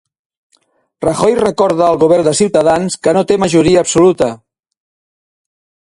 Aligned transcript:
Rajoy 1.05 1.35
recorda 1.41 1.85
al 1.89 1.99
govern 2.05 2.27
de 2.29 2.33
Cs 2.41 2.99
que 3.05 3.15
no 3.19 3.25
té 3.33 3.39
majoria 3.45 3.87
absoluta. 3.87 4.35